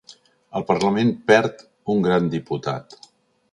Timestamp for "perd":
1.27-1.63